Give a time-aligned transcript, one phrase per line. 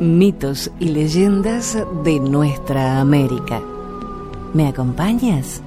[0.00, 3.60] mitos y leyendas de nuestra América.
[4.54, 5.62] ¿Me acompañas?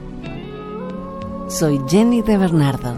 [1.47, 2.95] Soy Jenny de Bernardo.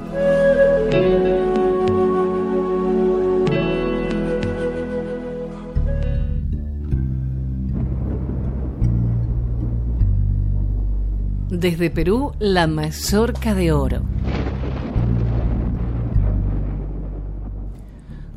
[11.49, 14.03] Desde Perú, la mazorca de oro.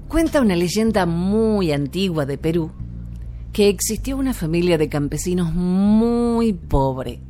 [0.09, 2.73] Cuenta una leyenda muy antigua de Perú
[3.52, 7.20] que existió una familia de campesinos muy pobre,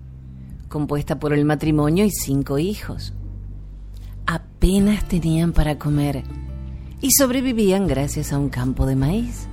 [0.68, 3.14] compuesta por el matrimonio y cinco hijos.
[4.26, 6.24] Apenas tenían para comer
[7.00, 9.46] y sobrevivían gracias a un campo de maíz.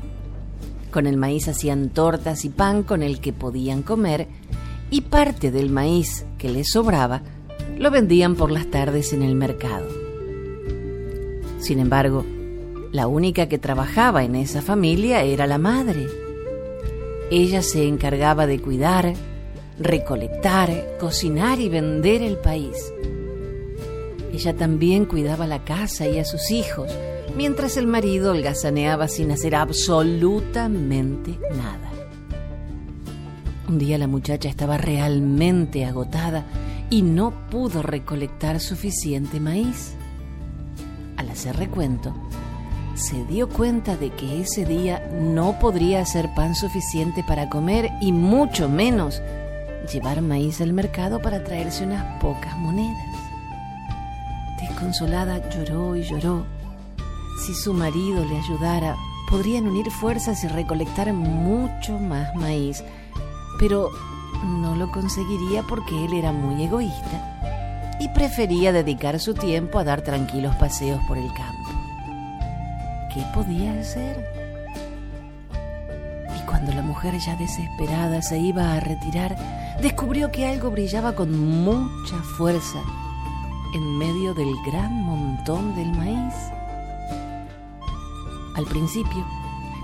[0.91, 4.27] Con el maíz hacían tortas y pan con el que podían comer
[4.90, 7.22] y parte del maíz que les sobraba
[7.77, 9.88] lo vendían por las tardes en el mercado.
[11.60, 12.26] Sin embargo,
[12.91, 16.24] la única que trabajaba en esa familia era la madre.
[17.31, 19.13] Ella se encargaba de cuidar,
[19.79, 22.93] recolectar, cocinar y vender el país.
[24.31, 26.91] Ella también cuidaba la casa y a sus hijos,
[27.35, 31.91] mientras el marido holgazaneaba sin hacer absolutamente nada.
[33.68, 36.46] Un día la muchacha estaba realmente agotada
[36.91, 39.96] y no pudo recolectar suficiente maíz.
[41.18, 42.13] Al hacer recuento,
[42.96, 48.12] se dio cuenta de que ese día no podría hacer pan suficiente para comer y
[48.12, 49.21] mucho menos
[49.91, 53.05] llevar maíz al mercado para traerse unas pocas monedas.
[54.60, 56.46] Desconsolada lloró y lloró.
[57.46, 58.96] Si su marido le ayudara,
[59.30, 62.84] podrían unir fuerzas y recolectar mucho más maíz
[63.57, 63.91] pero
[64.44, 70.02] no lo conseguiría porque él era muy egoísta y prefería dedicar su tiempo a dar
[70.02, 71.65] tranquilos paseos por el campo.
[73.16, 74.24] ¿Qué podía hacer?
[76.38, 79.35] Y cuando la mujer ya desesperada se iba a retirar,
[79.81, 82.80] descubrió que algo brillaba con mucha fuerza
[83.74, 86.36] en medio del gran montón del maíz.
[88.56, 89.26] Al principio,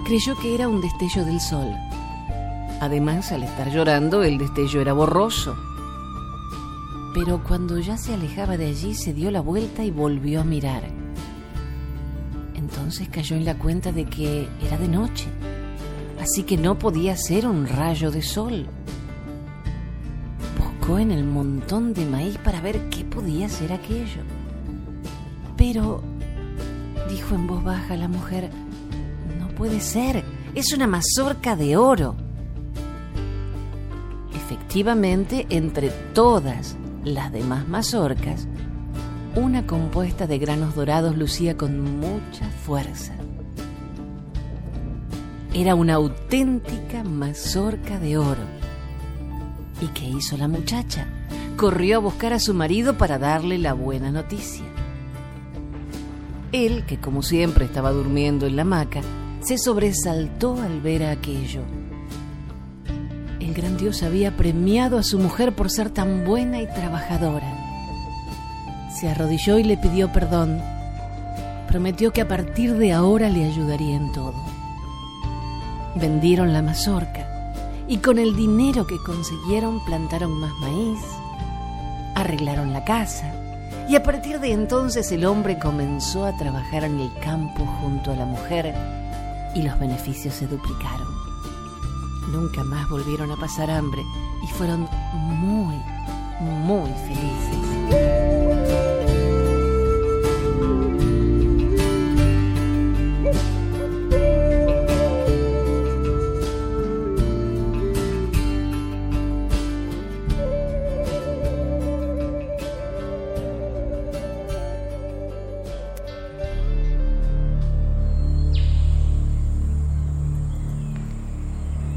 [0.06, 1.74] creyó que era un destello del sol
[2.82, 5.56] Además, al estar llorando, el destello era borroso.
[7.14, 11.01] Pero cuando ya se alejaba de allí, se dio la vuelta y volvió a mirar.
[12.82, 15.28] Entonces cayó en la cuenta de que era de noche,
[16.20, 18.66] así que no podía ser un rayo de sol.
[20.58, 24.24] Buscó en el montón de maíz para ver qué podía ser aquello.
[25.56, 26.02] Pero,
[27.08, 28.50] dijo en voz baja la mujer,
[29.40, 30.26] no puede ser,
[30.56, 32.16] es una mazorca de oro.
[34.34, 38.48] Efectivamente, entre todas las demás mazorcas,
[39.36, 43.14] una compuesta de granos dorados lucía con mucha fuerza.
[45.54, 48.44] Era una auténtica mazorca de oro.
[49.82, 51.08] ¿Y qué hizo la muchacha?
[51.58, 54.66] Corrió a buscar a su marido para darle la buena noticia.
[56.52, 59.02] Él, que como siempre estaba durmiendo en la hamaca,
[59.42, 61.62] se sobresaltó al ver aquello
[63.52, 67.61] el gran Dios había premiado a su mujer por ser tan buena y trabajadora.
[69.02, 70.62] Se arrodilló y le pidió perdón.
[71.68, 74.36] Prometió que a partir de ahora le ayudaría en todo.
[75.96, 77.26] Vendieron la mazorca
[77.88, 81.00] y con el dinero que consiguieron plantaron más maíz,
[82.14, 83.34] arreglaron la casa
[83.90, 88.16] y a partir de entonces el hombre comenzó a trabajar en el campo junto a
[88.16, 88.76] la mujer
[89.56, 91.08] y los beneficios se duplicaron.
[92.32, 94.04] Nunca más volvieron a pasar hambre
[94.44, 95.82] y fueron muy,
[96.40, 98.21] muy felices.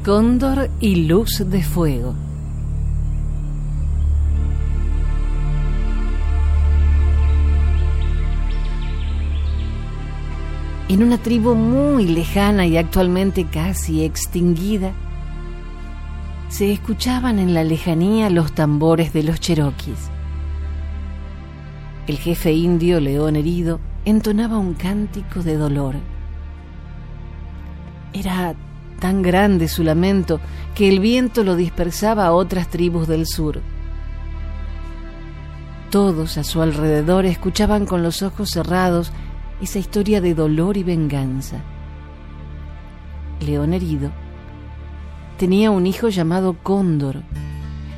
[0.05, 2.13] Cóndor y Luz de Fuego.
[10.89, 14.93] En una tribu muy lejana y actualmente casi extinguida,
[16.49, 20.11] se escuchaban en la lejanía los tambores de los cheroquis.
[22.05, 25.95] El jefe indio, león herido, entonaba un cántico de dolor.
[28.13, 28.53] Era
[29.05, 30.39] tan grande su lamento
[30.73, 33.61] que el viento lo dispersaba a otras tribus del sur.
[35.91, 39.11] Todos a su alrededor escuchaban con los ojos cerrados
[39.61, 41.57] esa historia de dolor y venganza.
[43.45, 44.09] León herido
[45.37, 47.21] tenía un hijo llamado Cóndor,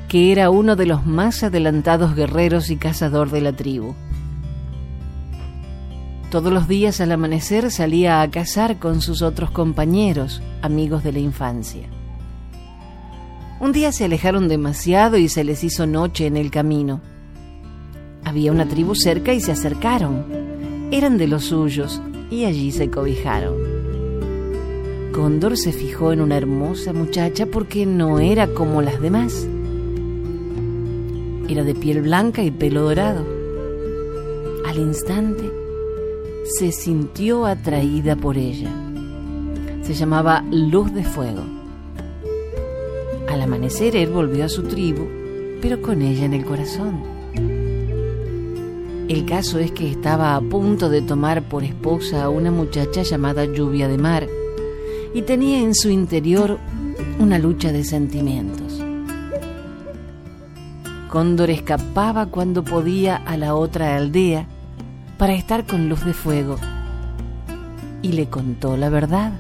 [0.10, 3.96] que era uno de los más adelantados guerreros y cazador de la tribu.
[6.30, 11.20] Todos los días al amanecer salía a cazar con sus otros compañeros, amigos de la
[11.20, 11.88] infancia.
[13.62, 17.00] Un día se alejaron demasiado y se les hizo noche en el camino.
[18.26, 20.26] Había una tribu cerca y se acercaron.
[20.92, 23.56] Eran de los suyos y allí se cobijaron.
[25.14, 29.48] Cóndor se fijó en una hermosa muchacha porque no era como las demás.
[31.48, 33.26] Era de piel blanca y pelo dorado.
[34.68, 35.67] Al instante
[36.48, 38.72] se sintió atraída por ella.
[39.82, 41.44] Se llamaba Luz de Fuego.
[43.30, 45.08] Al amanecer él volvió a su tribu,
[45.62, 47.02] pero con ella en el corazón.
[49.10, 53.46] El caso es que estaba a punto de tomar por esposa a una muchacha llamada
[53.46, 54.28] Lluvia de Mar
[55.14, 56.60] y tenía en su interior
[57.20, 58.82] una lucha de sentimientos.
[61.10, 64.48] Cóndor escapaba cuando podía a la otra aldea
[65.18, 66.58] para estar con Luz de Fuego
[68.02, 69.32] y le contó la verdad.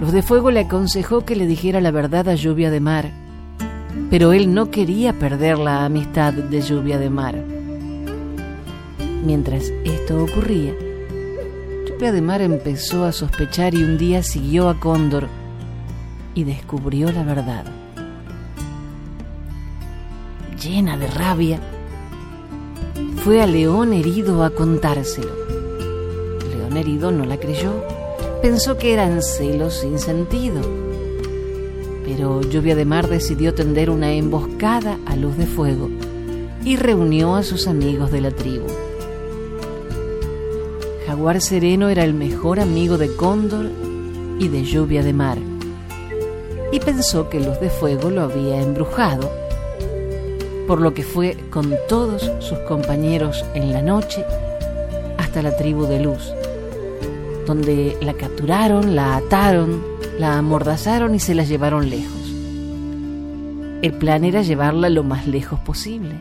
[0.00, 3.10] Luz de Fuego le aconsejó que le dijera la verdad a Lluvia de Mar,
[4.10, 7.34] pero él no quería perder la amistad de Lluvia de Mar.
[9.24, 10.72] Mientras esto ocurría,
[11.88, 15.26] Lluvia de Mar empezó a sospechar y un día siguió a Cóndor
[16.34, 17.64] y descubrió la verdad.
[20.62, 21.58] Llena de rabia,
[23.28, 25.28] fue a León herido a contárselo.
[26.48, 27.74] León herido no la creyó.
[28.40, 30.62] Pensó que eran celos sin sentido.
[32.06, 35.90] Pero Lluvia de Mar decidió tender una emboscada a luz de fuego
[36.64, 38.64] y reunió a sus amigos de la tribu.
[41.06, 43.66] Jaguar Sereno era el mejor amigo de Cóndor
[44.38, 45.36] y de Lluvia de Mar,
[46.72, 49.30] y pensó que Luz de Fuego lo había embrujado
[50.68, 54.22] por lo que fue con todos sus compañeros en la noche
[55.16, 56.30] hasta la tribu de Luz,
[57.46, 59.82] donde la capturaron, la ataron,
[60.18, 62.34] la amordazaron y se la llevaron lejos.
[63.80, 66.16] El plan era llevarla lo más lejos posible.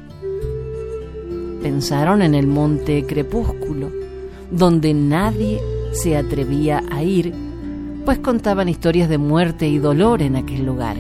[1.61, 3.91] Pensaron en el monte Crepúsculo,
[4.49, 5.59] donde nadie
[5.91, 7.33] se atrevía a ir,
[8.05, 10.95] pues contaban historias de muerte y dolor en aquel lugar.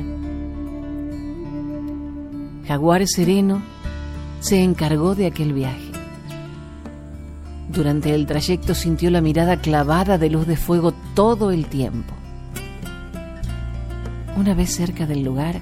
[2.67, 3.61] Jaguar Sereno
[4.41, 5.91] se encargó de aquel viaje.
[7.69, 12.13] Durante el trayecto sintió la mirada clavada de luz de fuego todo el tiempo.
[14.35, 15.61] Una vez cerca del lugar,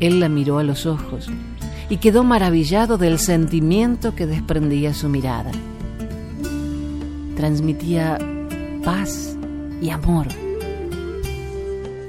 [0.00, 1.30] él la miró a los ojos
[1.88, 5.52] y quedó maravillado del sentimiento que desprendía su mirada.
[7.36, 8.18] Transmitía
[8.84, 9.36] paz
[9.80, 10.26] y amor.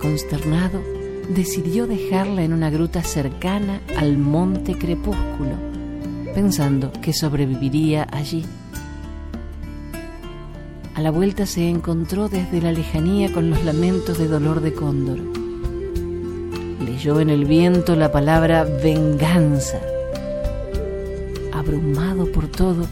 [0.01, 0.94] Consternado,
[1.29, 5.55] decidió dejarla en una gruta cercana al monte Crepúsculo,
[6.33, 8.45] pensando que sobreviviría allí.
[10.93, 15.19] A la vuelta se encontró desde la lejanía con los lamentos de dolor de Cóndor.
[16.85, 19.79] Leyó en el viento la palabra venganza.
[21.51, 22.85] Abrumado por todo,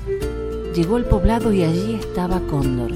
[0.76, 2.92] llegó al poblado y allí estaba Cóndor,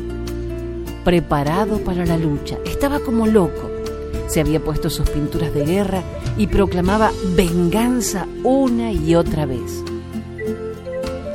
[1.05, 2.57] preparado para la lucha.
[2.65, 3.66] Estaba como loco
[4.27, 6.03] se había puesto sus pinturas de guerra
[6.37, 9.83] y proclamaba venganza una y otra vez.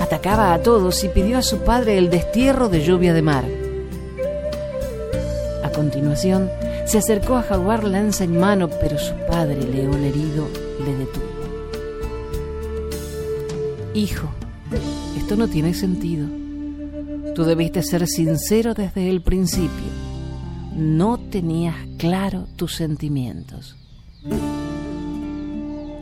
[0.01, 3.45] Atacaba a todos y pidió a su padre el destierro de lluvia de mar.
[5.65, 6.51] A continuación,
[6.87, 10.49] se acercó a Jaguar lanza en mano, pero su padre, león herido,
[10.85, 11.33] le detuvo.
[13.95, 14.29] Hijo,
[15.17, 16.27] esto no tiene sentido.
[17.35, 20.02] Tú debiste ser sincero desde el principio
[20.75, 23.77] no tenías claro tus sentimientos.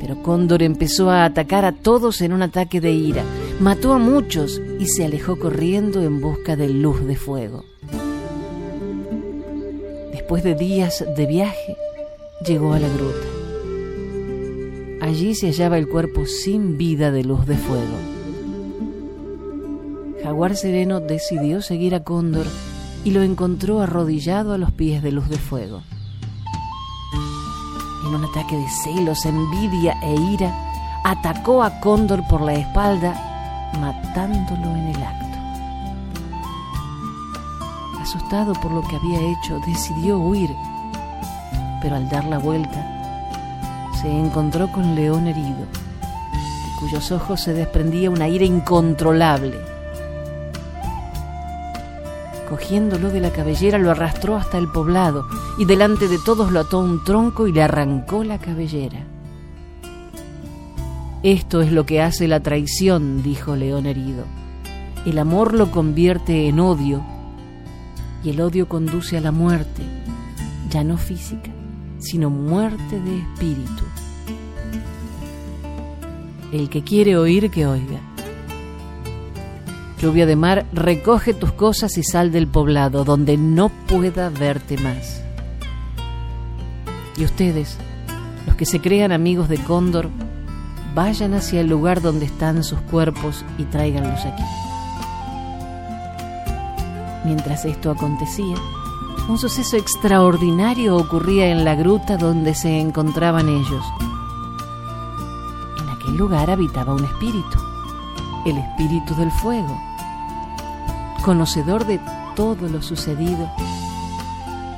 [0.01, 3.25] Pero Cóndor empezó a atacar a todos en un ataque de ira,
[3.61, 7.65] mató a muchos y se alejó corriendo en busca de luz de fuego.
[10.13, 11.77] Después de días de viaje,
[12.47, 13.27] llegó a la gruta.
[15.03, 17.97] Allí se hallaba el cuerpo sin vida de luz de fuego.
[20.23, 22.47] Jaguar Sereno decidió seguir a Cóndor
[23.05, 25.83] y lo encontró arrodillado a los pies de Luz de Fuego.
[28.07, 30.53] En un ataque de celos, envidia e ira,
[31.05, 35.39] atacó a Cóndor por la espalda, matándolo en el acto.
[38.01, 40.51] Asustado por lo que había hecho, decidió huir,
[41.81, 42.87] pero al dar la vuelta,
[44.01, 49.70] se encontró con León herido, de cuyos ojos se desprendía una ira incontrolable
[52.61, 55.27] cogiéndolo de la cabellera lo arrastró hasta el poblado
[55.59, 59.07] y delante de todos lo ató a un tronco y le arrancó la cabellera.
[61.23, 64.25] Esto es lo que hace la traición, dijo León herido.
[65.07, 67.03] El amor lo convierte en odio
[68.23, 69.83] y el odio conduce a la muerte,
[70.69, 71.51] ya no física,
[71.99, 73.85] sino muerte de espíritu.
[76.53, 78.10] El que quiere oír, que oiga.
[80.01, 85.23] Lluvia de mar, recoge tus cosas y sal del poblado, donde no pueda verte más.
[87.19, 87.77] Y ustedes,
[88.47, 90.09] los que se crean amigos de Cóndor,
[90.95, 94.43] vayan hacia el lugar donde están sus cuerpos y tráiganlos aquí.
[97.27, 98.57] Mientras esto acontecía,
[99.29, 103.85] un suceso extraordinario ocurría en la gruta donde se encontraban ellos.
[105.79, 107.59] En aquel lugar habitaba un espíritu,
[108.47, 109.90] el espíritu del fuego.
[111.23, 112.01] Conocedor de
[112.35, 113.51] todo lo sucedido,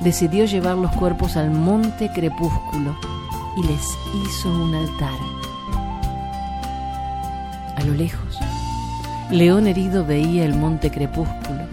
[0.01, 2.97] decidió llevar los cuerpos al monte crepúsculo
[3.55, 5.17] y les hizo un altar.
[7.77, 8.37] A lo lejos,
[9.31, 11.63] León herido veía el monte crepúsculo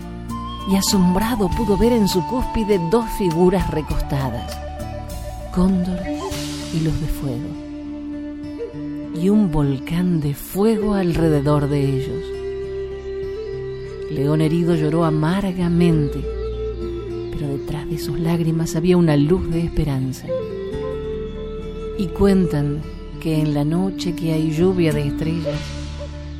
[0.70, 4.56] y asombrado pudo ver en su cúspide dos figuras recostadas,
[5.52, 5.98] Cóndor
[6.72, 7.48] y los de fuego,
[9.20, 12.39] y un volcán de fuego alrededor de ellos.
[14.10, 16.24] León herido lloró amargamente,
[17.32, 20.26] pero detrás de sus lágrimas había una luz de esperanza.
[21.96, 22.82] Y cuentan
[23.20, 25.58] que en la noche que hay lluvia de estrellas,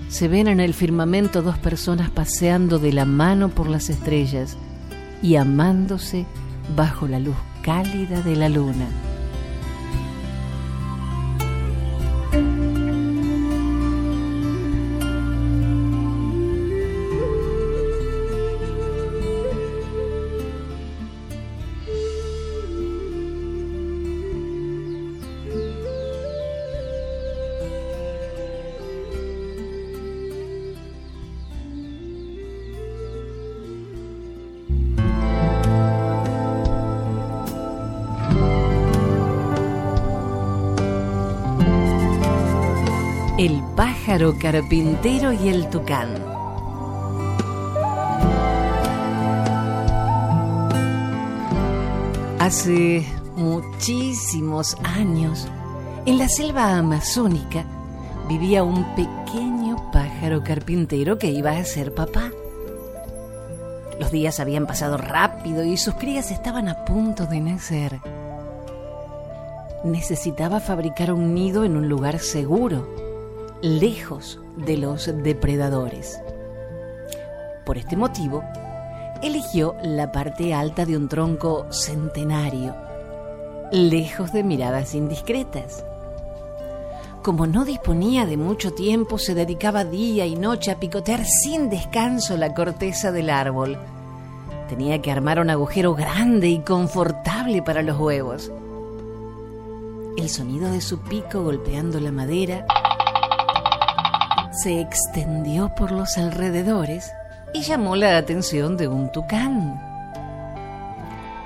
[0.09, 4.57] se ven en el firmamento dos personas paseando de la mano por las estrellas
[5.23, 6.27] y amándose
[6.75, 8.89] bajo la luz cálida de la luna.
[43.81, 46.23] Pájaro carpintero y el tucán.
[52.39, 53.07] Hace
[53.37, 55.49] muchísimos años,
[56.05, 57.65] en la selva amazónica,
[58.29, 62.31] vivía un pequeño pájaro carpintero que iba a ser papá.
[63.99, 67.99] Los días habían pasado rápido y sus crías estaban a punto de nacer.
[69.85, 73.09] Necesitaba fabricar un nido en un lugar seguro
[73.63, 76.21] lejos de los depredadores.
[77.67, 78.43] Por este motivo,
[79.23, 82.75] eligió la parte alta de un tronco centenario,
[83.71, 85.85] lejos de miradas indiscretas.
[87.23, 92.39] Como no disponía de mucho tiempo, se dedicaba día y noche a picotear sin descanso
[92.39, 93.79] la corteza del árbol.
[94.71, 98.51] Tenía que armar un agujero grande y confortable para los huevos.
[100.17, 102.67] El sonido de su pico golpeando la madera
[104.63, 107.13] se extendió por los alrededores
[107.55, 109.81] y llamó la atención de un tucán.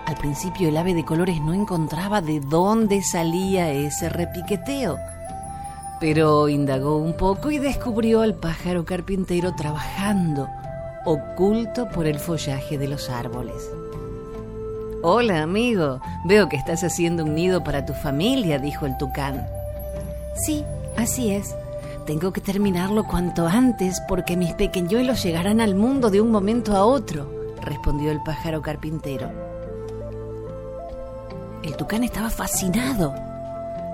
[0.07, 4.99] Al principio el ave de colores no encontraba de dónde salía ese repiqueteo,
[6.01, 10.49] pero indagó un poco y descubrió al pájaro carpintero trabajando,
[11.05, 13.71] oculto por el follaje de los árboles.
[15.03, 19.47] Hola amigo, veo que estás haciendo un nido para tu familia, dijo el tucán.
[20.35, 20.65] Sí,
[20.97, 21.55] así es,
[22.05, 26.85] tengo que terminarlo cuanto antes porque mis pequeñuelos llegarán al mundo de un momento a
[26.85, 27.31] otro,
[27.63, 29.31] respondió el pájaro carpintero.
[31.63, 33.15] El tucán estaba fascinado.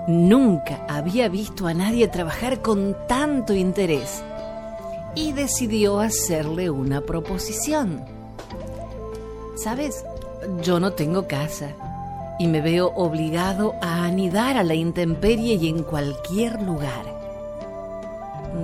[0.07, 4.21] Nunca había visto a nadie trabajar con tanto interés
[5.15, 8.03] y decidió hacerle una proposición.
[9.55, 10.03] Sabes,
[10.63, 11.69] yo no tengo casa
[12.39, 17.20] y me veo obligado a anidar a la intemperie y en cualquier lugar.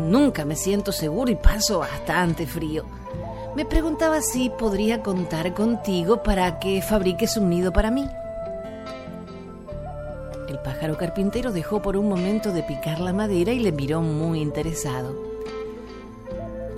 [0.07, 2.85] Nunca me siento seguro y paso bastante frío.
[3.55, 8.07] Me preguntaba si podría contar contigo para que fabriques un nido para mí.
[10.47, 14.39] El pájaro carpintero dejó por un momento de picar la madera y le miró muy
[14.39, 15.13] interesado.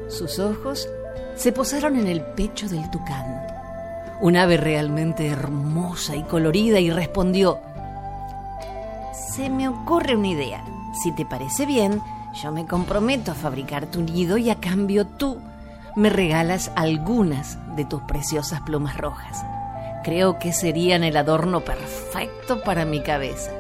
[0.07, 0.89] Sus ojos
[1.36, 3.45] se posaron en el pecho del tucán,
[4.21, 7.59] un ave realmente hermosa y colorida, y respondió,
[9.13, 10.65] Se me ocurre una idea.
[11.03, 12.01] Si te parece bien,
[12.33, 15.39] yo me comprometo a fabricar tu nido y a cambio tú
[15.95, 19.43] me regalas algunas de tus preciosas plumas rojas.
[20.03, 23.51] Creo que serían el adorno perfecto para mi cabeza.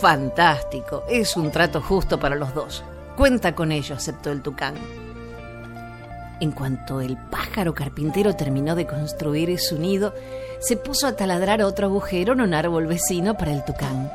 [0.00, 2.84] Fantástico, es un trato justo para los dos.
[3.16, 4.74] Cuenta con ello, aceptó el tucán.
[6.40, 10.14] En cuanto el pájaro carpintero terminó de construir su nido,
[10.60, 14.12] se puso a taladrar otro agujero en un árbol vecino para el tucán.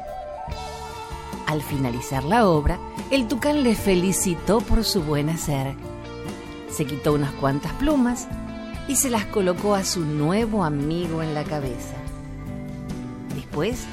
[1.47, 2.79] Al finalizar la obra,
[3.13, 5.75] el tucán le felicitó por su buen hacer.
[6.71, 8.27] Se quitó unas cuantas plumas
[8.87, 11.93] y se las colocó a su nuevo amigo en la cabeza.
[13.35, 13.83] Después,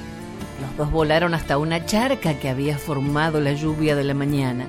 [0.62, 4.68] los dos volaron hasta una charca que había formado la lluvia de la mañana.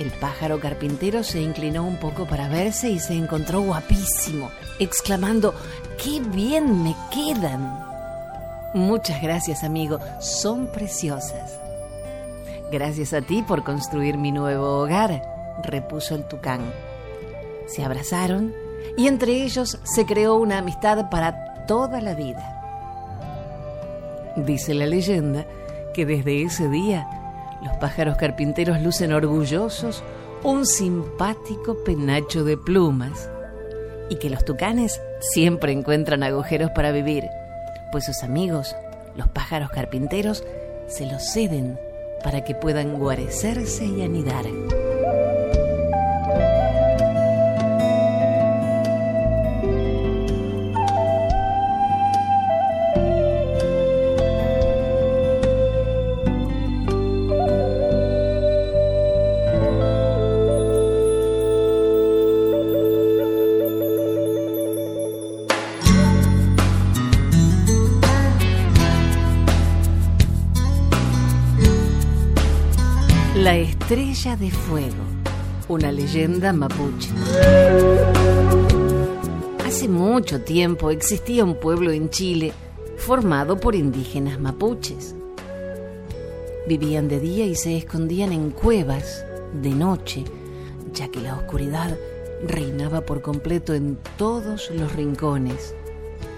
[0.00, 5.54] El pájaro carpintero se inclinó un poco para verse y se encontró guapísimo, exclamando,
[6.02, 7.84] ¡Qué bien me quedan!
[8.74, 11.69] Muchas gracias, amigo, son preciosas.
[12.70, 15.22] Gracias a ti por construir mi nuevo hogar,
[15.64, 16.60] repuso el tucán.
[17.66, 18.54] Se abrazaron
[18.96, 22.56] y entre ellos se creó una amistad para toda la vida.
[24.36, 25.46] Dice la leyenda
[25.92, 27.08] que desde ese día
[27.60, 30.04] los pájaros carpinteros lucen orgullosos
[30.44, 33.28] un simpático penacho de plumas
[34.08, 37.28] y que los tucanes siempre encuentran agujeros para vivir,
[37.90, 38.76] pues sus amigos,
[39.16, 40.44] los pájaros carpinteros,
[40.86, 41.78] se los ceden
[42.22, 44.44] para que puedan guarecerse y anidar.
[73.90, 75.02] Estrella de fuego,
[75.66, 77.10] una leyenda mapuche.
[79.66, 82.52] Hace mucho tiempo existía un pueblo en Chile
[82.98, 85.16] formado por indígenas mapuches.
[86.68, 89.24] Vivían de día y se escondían en cuevas
[89.60, 90.22] de noche,
[90.94, 91.98] ya que la oscuridad
[92.46, 95.74] reinaba por completo en todos los rincones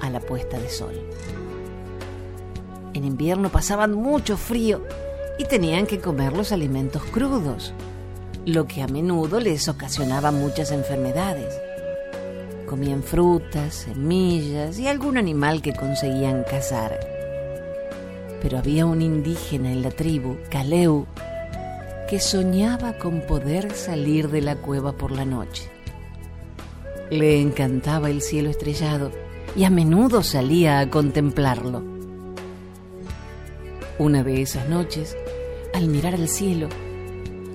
[0.01, 0.95] a la puesta de sol.
[2.95, 4.81] En invierno pasaban mucho frío
[5.45, 7.73] tenían que comer los alimentos crudos,
[8.45, 11.55] lo que a menudo les ocasionaba muchas enfermedades.
[12.69, 16.99] Comían frutas, semillas y algún animal que conseguían cazar.
[18.41, 21.07] Pero había un indígena en la tribu, Caleu,
[22.09, 25.71] que soñaba con poder salir de la cueva por la noche.
[27.11, 29.13] Le encantaba el cielo estrellado
[29.55, 31.83] y a menudo salía a contemplarlo.
[33.99, 35.17] Una de esas noches,
[35.75, 36.69] al mirar al cielo,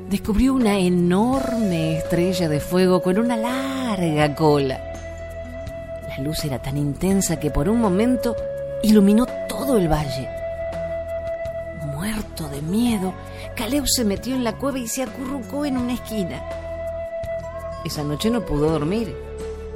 [0.10, 4.82] descubrió una enorme estrella de fuego con una larga cola.
[6.08, 8.36] La luz era tan intensa que por un momento
[8.84, 10.30] iluminó todo el valle.
[11.86, 13.14] Muerto de miedo,
[13.56, 16.42] Caleb se metió en la cueva y se acurrucó en una esquina.
[17.84, 19.16] Esa noche no pudo dormir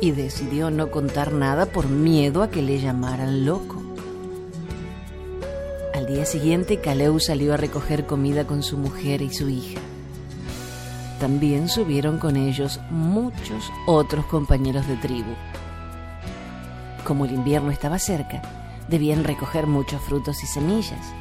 [0.01, 3.80] y decidió no contar nada por miedo a que le llamaran loco.
[6.13, 9.79] Día siguiente, Caleu salió a recoger comida con su mujer y su hija.
[11.21, 15.31] También subieron con ellos muchos otros compañeros de tribu.
[17.05, 18.41] Como el invierno estaba cerca,
[18.89, 21.13] debían recoger muchos frutos y semillas.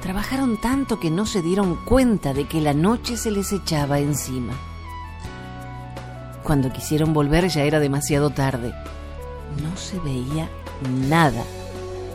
[0.00, 4.54] Trabajaron tanto que no se dieron cuenta de que la noche se les echaba encima.
[6.42, 8.72] Cuando quisieron volver ya era demasiado tarde.
[9.62, 10.48] No se veía
[11.10, 11.44] nada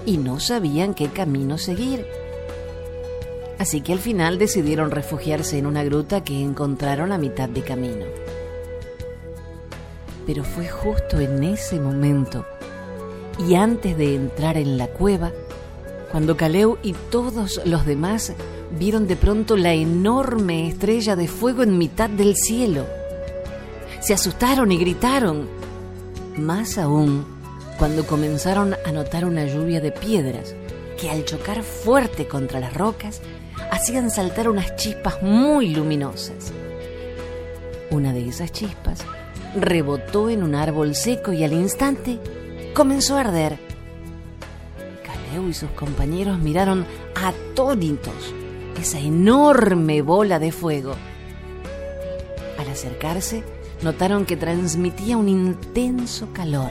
[0.08, 2.08] y no sabían qué camino seguir.
[3.60, 8.06] Así que al final decidieron refugiarse en una gruta que encontraron a mitad de camino.
[10.26, 12.46] Pero fue justo en ese momento
[13.38, 15.34] y antes de entrar en la cueva,
[16.10, 18.32] cuando Caleu y todos los demás
[18.80, 22.86] vieron de pronto la enorme estrella de fuego en mitad del cielo.
[24.00, 25.50] Se asustaron y gritaron.
[26.38, 27.37] Más aún,
[27.77, 30.55] cuando comenzaron a notar una lluvia de piedras
[30.99, 33.21] que al chocar fuerte contra las rocas
[33.71, 36.51] hacían saltar unas chispas muy luminosas.
[37.91, 39.01] Una de esas chispas
[39.55, 42.19] rebotó en un árbol seco y al instante
[42.73, 43.59] comenzó a arder.
[45.03, 46.85] Caleu y sus compañeros miraron
[47.15, 48.33] atónitos
[48.79, 50.95] esa enorme bola de fuego.
[52.57, 53.43] Al acercarse,
[53.83, 56.69] notaron que transmitía un intenso calor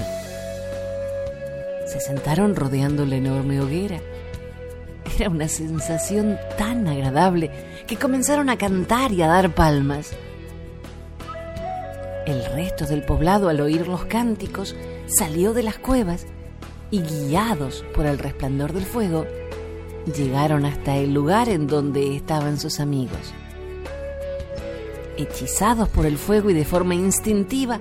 [1.97, 4.01] se sentaron rodeando la enorme hoguera.
[5.19, 7.51] Era una sensación tan agradable
[7.87, 10.13] que comenzaron a cantar y a dar palmas.
[12.27, 16.27] El resto del poblado, al oír los cánticos, salió de las cuevas
[16.91, 19.25] y, guiados por el resplandor del fuego,
[20.15, 23.33] llegaron hasta el lugar en donde estaban sus amigos.
[25.17, 27.81] Hechizados por el fuego y de forma instintiva,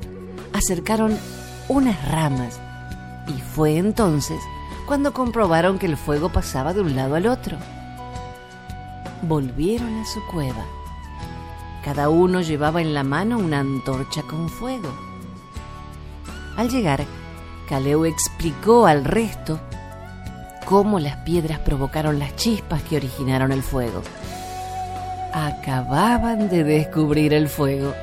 [0.53, 1.17] acercaron
[1.67, 2.61] unas ramas
[3.27, 4.39] y fue entonces
[4.85, 7.57] cuando comprobaron que el fuego pasaba de un lado al otro.
[9.21, 10.63] Volvieron a su cueva.
[11.83, 14.89] Cada uno llevaba en la mano una antorcha con fuego.
[16.57, 17.03] Al llegar,
[17.67, 19.59] Caleu explicó al resto
[20.65, 24.01] cómo las piedras provocaron las chispas que originaron el fuego.
[25.33, 27.93] Acababan de descubrir el fuego.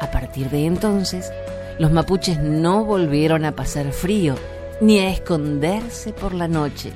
[0.00, 1.30] A partir de entonces,
[1.78, 4.34] los mapuches no volvieron a pasar frío
[4.80, 6.92] ni a esconderse por la noche.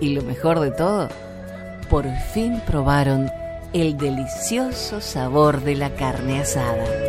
[0.00, 1.08] Y lo mejor de todo,
[1.88, 3.30] por fin probaron
[3.72, 7.07] el delicioso sabor de la carne asada.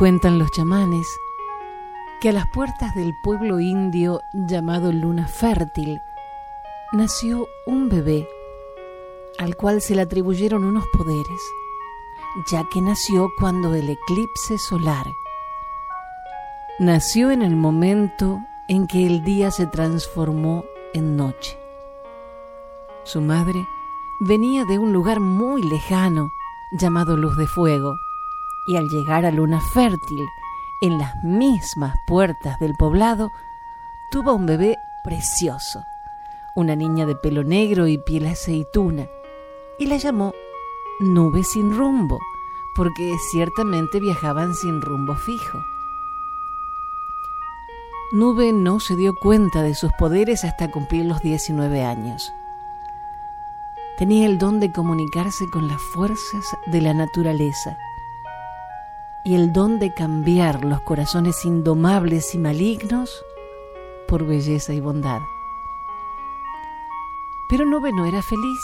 [0.00, 1.20] Cuentan los chamanes
[2.22, 6.00] que a las puertas del pueblo indio llamado Luna Fértil
[6.92, 8.26] nació un bebé
[9.38, 11.42] al cual se le atribuyeron unos poderes,
[12.50, 15.04] ya que nació cuando el eclipse solar
[16.78, 21.58] nació en el momento en que el día se transformó en noche.
[23.04, 23.68] Su madre
[24.18, 26.32] venía de un lugar muy lejano
[26.72, 27.98] llamado Luz de Fuego,
[28.66, 30.26] y al llegar a Luna Fértil,
[30.80, 33.32] en las mismas puertas del poblado,
[34.10, 35.84] tuvo un bebé precioso,
[36.54, 39.06] una niña de pelo negro y piel aceituna,
[39.78, 40.32] y la llamó
[41.00, 42.18] Nube sin rumbo,
[42.74, 45.58] porque ciertamente viajaban sin rumbo fijo.
[48.12, 52.32] Nube no se dio cuenta de sus poderes hasta cumplir los 19 años.
[53.98, 57.76] Tenía el don de comunicarse con las fuerzas de la naturaleza
[59.24, 63.24] y el don de cambiar los corazones indomables y malignos
[64.08, 65.20] por belleza y bondad.
[67.48, 68.60] Pero Nube no era feliz.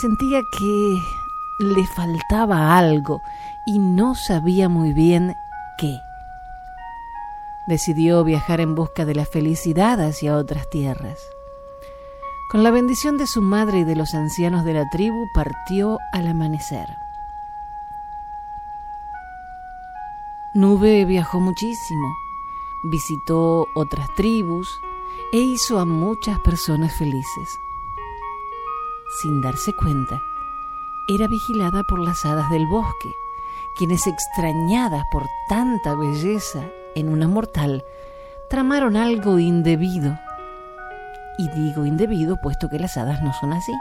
[0.00, 0.98] Sentía que
[1.64, 3.20] le faltaba algo
[3.66, 5.34] y no sabía muy bien
[5.78, 5.98] qué.
[7.66, 11.18] Decidió viajar en busca de la felicidad hacia otras tierras.
[12.50, 16.26] Con la bendición de su madre y de los ancianos de la tribu partió al
[16.26, 16.86] amanecer.
[20.54, 22.14] Nube viajó muchísimo,
[22.82, 24.82] visitó otras tribus
[25.32, 27.58] e hizo a muchas personas felices.
[29.22, 30.20] Sin darse cuenta,
[31.08, 33.14] era vigilada por las hadas del bosque,
[33.78, 37.82] quienes extrañadas por tanta belleza en una mortal,
[38.50, 40.18] tramaron algo indebido.
[41.38, 43.72] Y digo indebido puesto que las hadas no son así.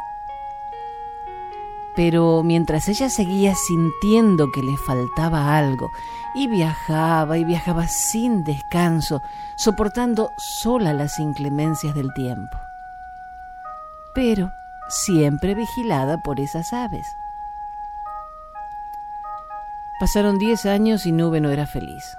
[1.95, 5.91] Pero mientras ella seguía sintiendo que le faltaba algo
[6.33, 9.21] y viajaba y viajaba sin descanso,
[9.55, 12.57] soportando sola las inclemencias del tiempo.
[14.15, 14.51] Pero
[14.87, 17.07] siempre vigilada por esas aves.
[19.99, 22.17] Pasaron diez años y Nube no era feliz.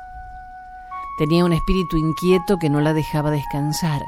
[1.19, 4.03] Tenía un espíritu inquieto que no la dejaba descansar.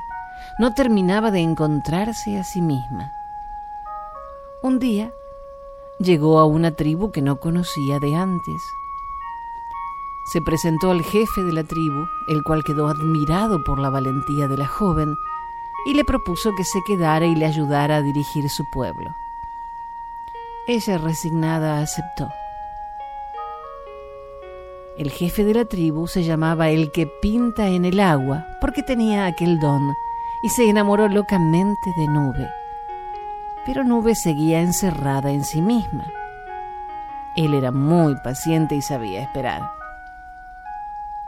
[0.58, 3.12] No terminaba de encontrarse a sí misma.
[4.62, 5.10] Un día
[5.98, 8.62] llegó a una tribu que no conocía de antes
[10.24, 14.56] se presentó al jefe de la tribu, el cual quedó admirado por la valentía de
[14.56, 15.14] la joven,
[15.86, 19.14] y le propuso que se quedara y le ayudara a dirigir su pueblo.
[20.66, 22.28] Ella resignada aceptó.
[24.96, 29.26] El jefe de la tribu se llamaba el que pinta en el agua porque tenía
[29.26, 29.92] aquel don
[30.42, 32.63] y se enamoró locamente de Nube.
[33.64, 36.04] Pero Nube seguía encerrada en sí misma.
[37.36, 39.72] Él era muy paciente y sabía esperar.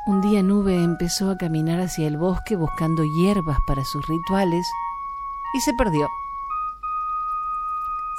[0.07, 4.65] Un día Nube empezó a caminar hacia el bosque buscando hierbas para sus rituales
[5.55, 6.09] y se perdió.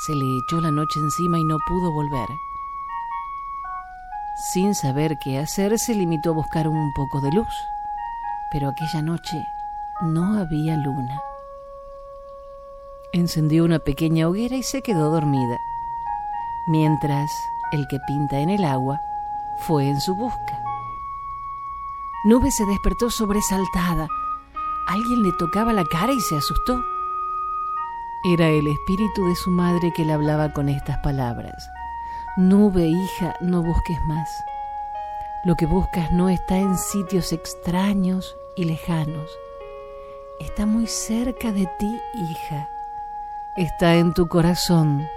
[0.06, 2.28] Se le echó la noche encima y no pudo volver.
[4.52, 7.54] Sin saber qué hacer, se limitó a buscar un poco de luz,
[8.52, 9.44] pero aquella noche
[10.02, 11.22] no había luna.
[13.14, 15.58] Encendió una pequeña hoguera y se quedó dormida,
[16.68, 17.32] mientras
[17.72, 19.00] el que pinta en el agua
[19.60, 20.62] fue en su busca.
[22.26, 24.08] Nube se despertó sobresaltada.
[24.88, 26.82] alguien le tocaba la cara y se asustó.
[28.26, 31.70] Era el espíritu de su madre que le hablaba con estas palabras.
[32.36, 34.30] Nube, hija, no busques más.
[35.46, 39.32] Lo que buscas no está en sitios extraños y lejanos.
[40.40, 42.70] Está muy cerca de ti, hija.
[43.58, 45.08] Está en tu corazón.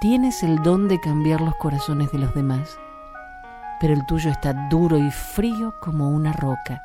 [0.00, 2.76] Tienes el don de cambiar los corazones de los demás,
[3.78, 6.82] pero el tuyo está duro y frío como una roca.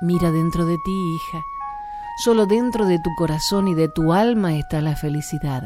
[0.00, 1.42] Mira dentro de ti, hija.
[2.24, 5.62] Solo dentro de tu corazón y de tu alma está la felicidad.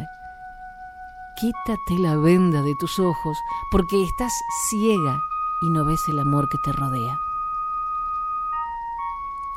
[1.36, 3.38] Quítate la venda de tus ojos
[3.70, 4.32] porque estás
[4.68, 5.20] ciega
[5.62, 7.16] y no ves el amor que te rodea.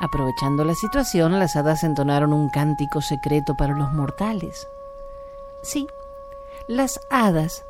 [0.01, 4.67] Aprovechando la situación, las hadas entonaron un cántico secreto para los mortales.
[5.61, 5.87] Sí,
[6.67, 7.63] las hadas,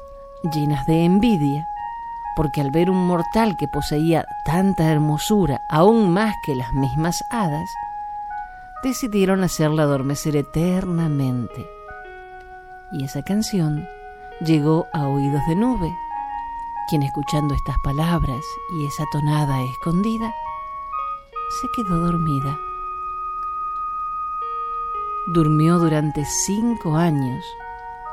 [0.54, 1.68] llenas de envidia,
[2.38, 7.70] porque al ver un mortal que poseía tanta hermosura, aún más que las mismas hadas,
[8.82, 11.70] decidieron hacerla adormecer eternamente.
[12.94, 13.86] Y esa canción
[14.40, 15.94] llegó a oídos de nube,
[16.88, 18.42] quien escuchando estas palabras
[18.74, 20.34] y esa tonada escondida,
[21.52, 22.58] se quedó dormida.
[25.28, 27.44] Durmió durante cinco años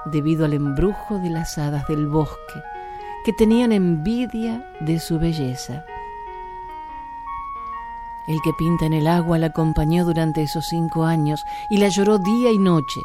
[0.07, 2.63] debido al embrujo de las hadas del bosque,
[3.25, 5.85] que tenían envidia de su belleza.
[8.27, 12.19] El que pinta en el agua la acompañó durante esos cinco años y la lloró
[12.19, 13.01] día y noche,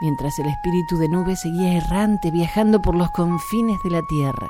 [0.00, 4.48] mientras el espíritu de nube seguía errante viajando por los confines de la tierra,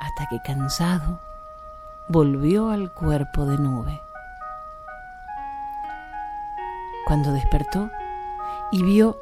[0.00, 1.20] hasta que cansado
[2.12, 4.00] volvió al cuerpo de nube.
[7.06, 7.90] Cuando despertó
[8.70, 9.18] y vio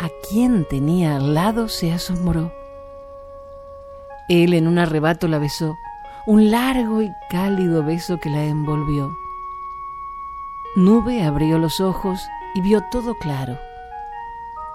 [0.00, 2.52] a quien tenía al lado, se asombró.
[4.28, 5.76] Él en un arrebato la besó,
[6.26, 9.16] un largo y cálido beso que la envolvió.
[10.74, 13.56] Nube abrió los ojos y vio todo claro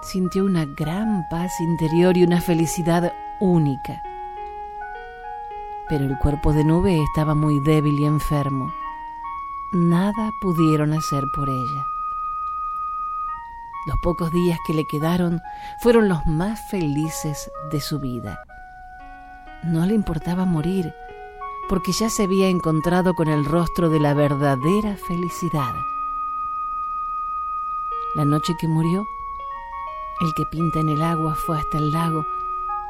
[0.06, 4.02] sintió una gran paz interior y una felicidad única.
[5.88, 8.72] Pero el cuerpo de nube estaba muy débil y enfermo.
[9.72, 11.86] Nada pudieron hacer por ella.
[13.86, 15.40] Los pocos días que le quedaron
[15.80, 18.40] fueron los más felices de su vida.
[19.62, 20.92] No le importaba morir,
[21.68, 25.74] porque ya se había encontrado con el rostro de la verdadera felicidad.
[28.16, 29.06] La noche que murió,
[30.20, 32.26] el que pinta en el agua fue hasta el lago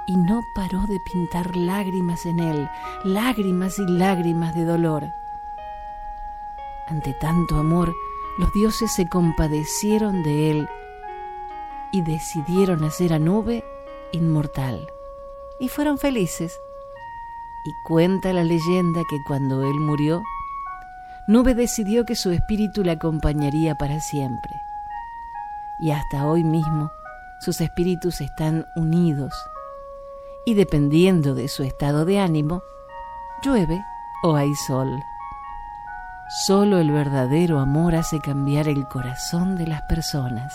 [0.06, 2.68] y no paró de pintar lágrimas en él,
[3.04, 5.12] lágrimas y lágrimas de dolor.
[6.88, 7.92] Ante tanto amor,
[8.38, 10.68] los dioses se compadecieron de él
[11.90, 13.64] y decidieron hacer a Nube
[14.12, 14.86] inmortal.
[15.58, 16.56] Y fueron felices.
[17.64, 20.22] Y cuenta la leyenda que cuando él murió,
[21.26, 24.52] Nube decidió que su espíritu le acompañaría para siempre.
[25.80, 26.92] Y hasta hoy mismo,
[27.40, 29.34] sus espíritus están unidos
[30.46, 32.62] y dependiendo de su estado de ánimo,
[33.42, 33.84] llueve
[34.22, 35.02] o hay sol.
[36.46, 40.54] Solo el verdadero amor hace cambiar el corazón de las personas.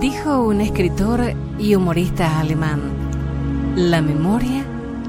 [0.00, 2.80] Dijo un escritor y humorista alemán,
[3.76, 4.64] la memoria